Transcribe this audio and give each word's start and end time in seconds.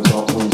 results 0.00 0.49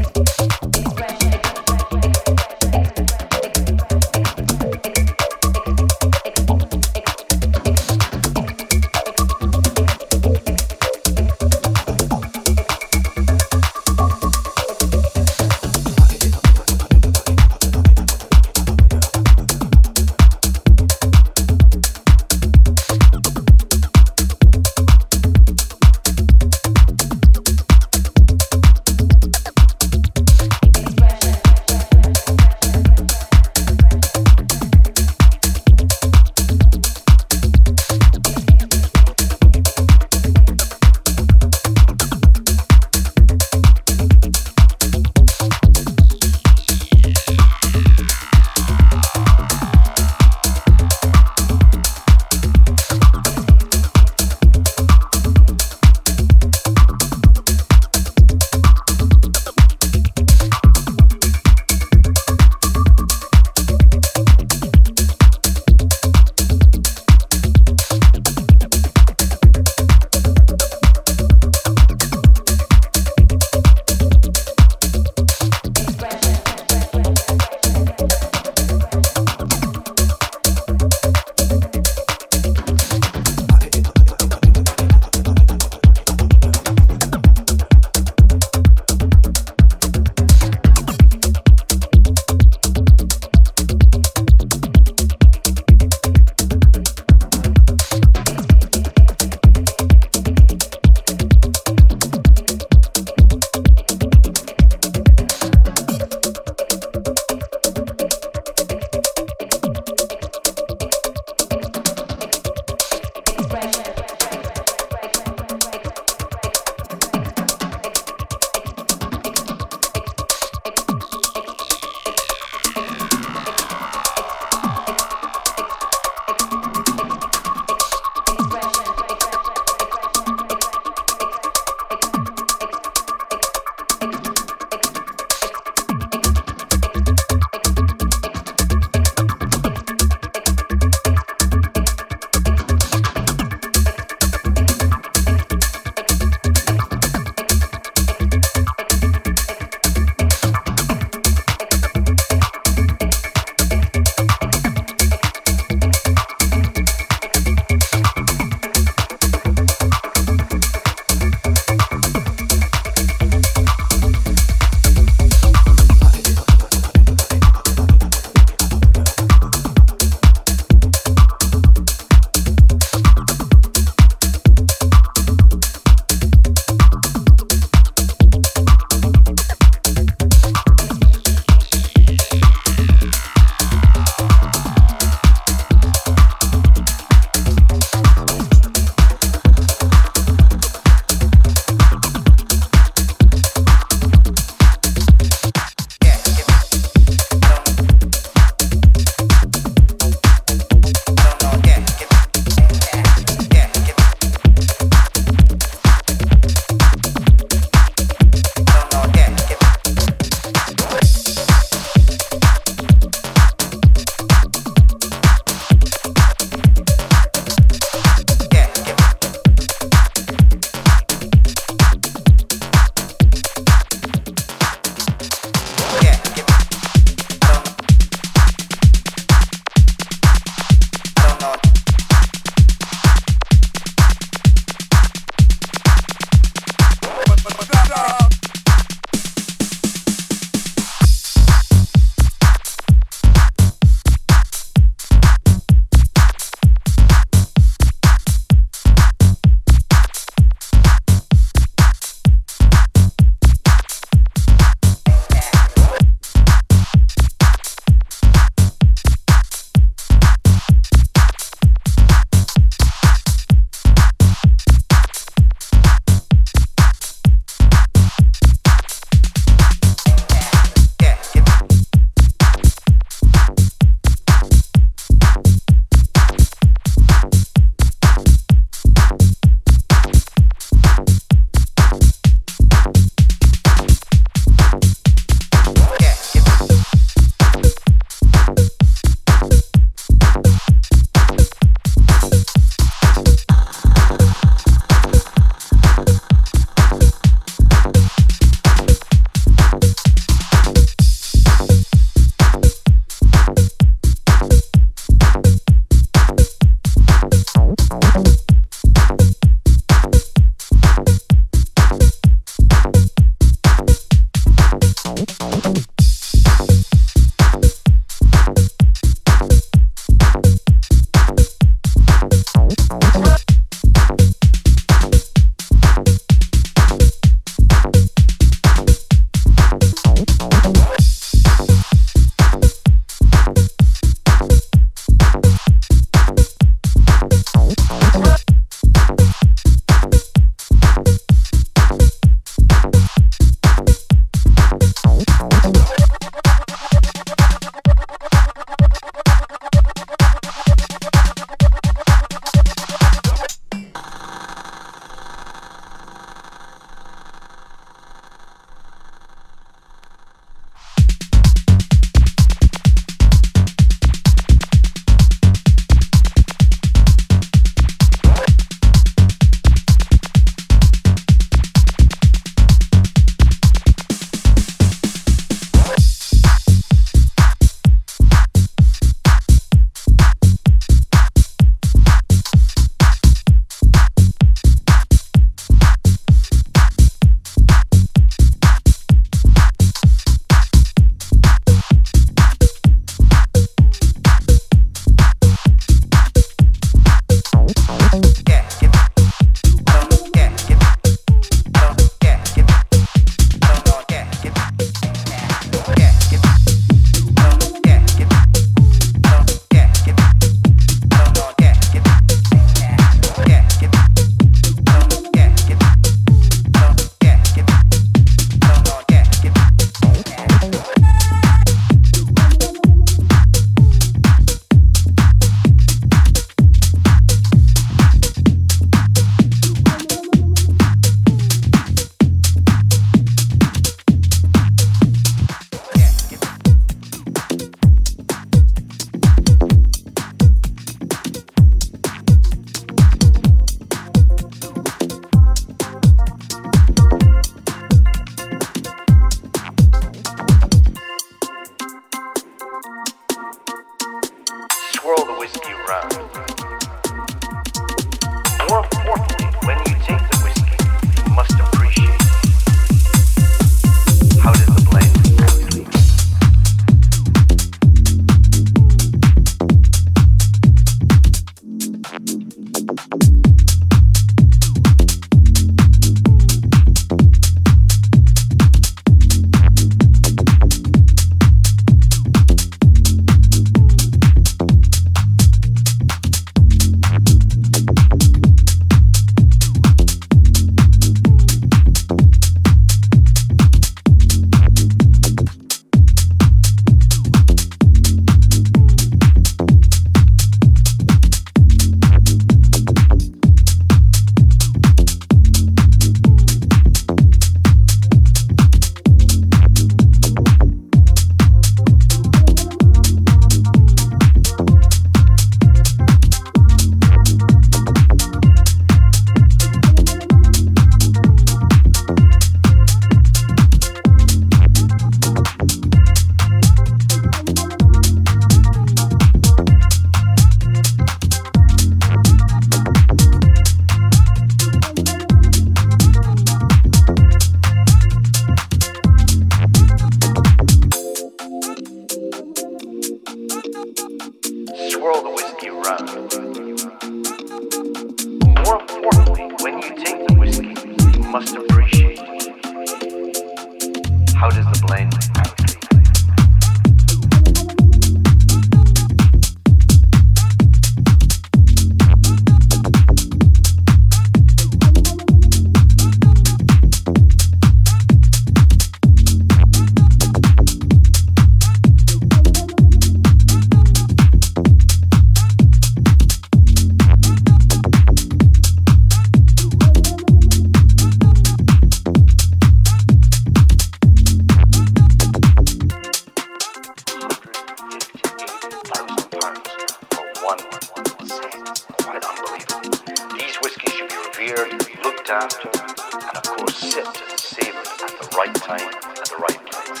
right 598.38 598.54
time 598.54 598.80
at 598.80 599.24
the 599.24 599.36
right 599.36 599.60
place. 599.66 600.00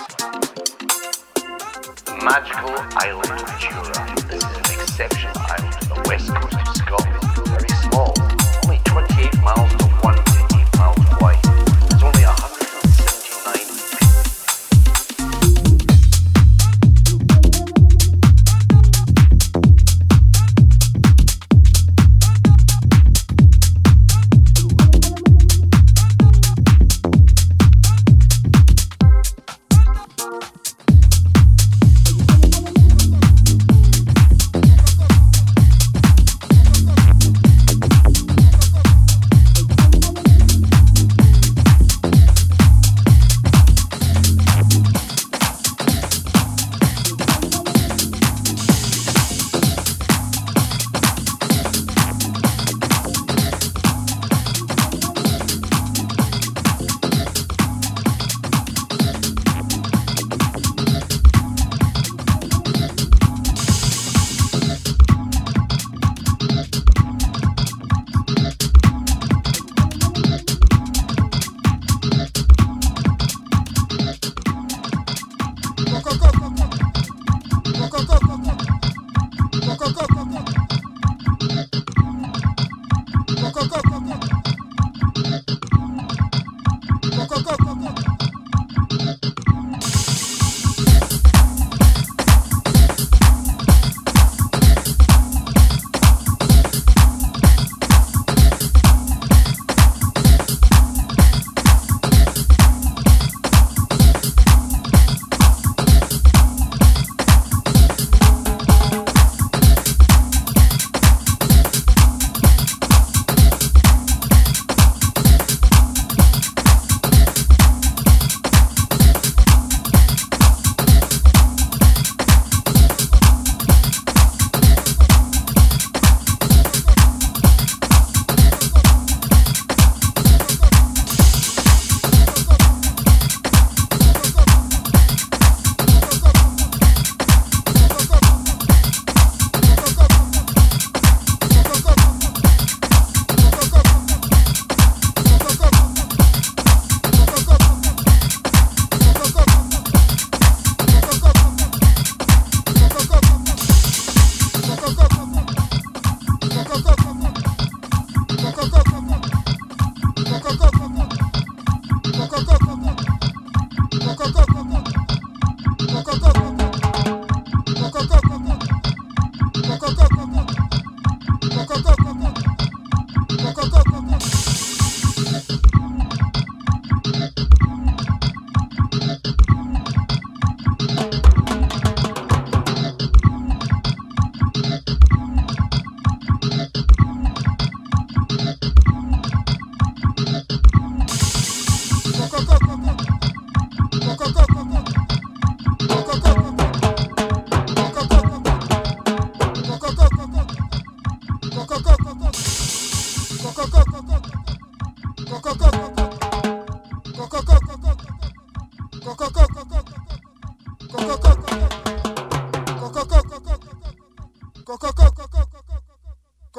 Magical 2.22 2.70
island 2.94 3.32
of 3.32 3.58
Jura. 3.58 3.98
This 4.28 4.44
is 4.44 4.56
an 4.58 4.80
exceptional 4.80 5.38
island 5.38 5.74
on 5.90 6.02
the 6.02 6.08
west 6.08 6.28
coast 6.32 6.77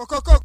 go, 0.06 0.22
go, 0.22 0.22
go. 0.22 0.39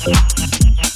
Thank 0.00 0.87